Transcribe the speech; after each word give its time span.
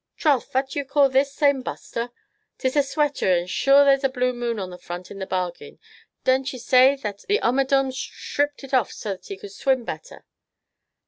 "Troth, 0.17 0.51
phat 0.51 0.69
do 0.71 0.79
ye 0.79 0.83
call 0.85 1.09
this 1.09 1.31
same, 1.31 1.61
Buster? 1.61 2.09
'Tis 2.57 2.75
a 2.75 2.81
sweater, 2.81 3.31
and 3.31 3.47
sure 3.47 3.85
there's 3.85 4.03
a 4.03 4.09
blue 4.09 4.33
moon 4.33 4.57
on 4.57 4.71
the 4.71 4.79
front, 4.79 5.11
in 5.11 5.19
the 5.19 5.27
bargain. 5.27 5.77
Don't 6.23 6.51
ye 6.51 6.57
say, 6.57 6.95
the 6.95 7.39
omadhaun 7.43 7.91
sthripped 7.91 8.63
it 8.63 8.73
off 8.73 8.91
so 8.91 9.09
that 9.11 9.27
he 9.27 9.37
could 9.37 9.51
swim 9.51 9.83
better." 9.83 10.25